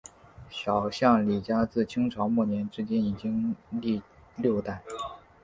[0.49, 4.01] 小港李家自清朝末年至今已经历
[4.35, 4.81] 六代。